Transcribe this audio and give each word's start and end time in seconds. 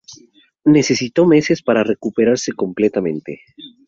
Necesitó 0.65 1.27
meses 1.27 1.61
para 1.61 1.83
recuperarse 1.83 2.53
completamente. 2.53 3.43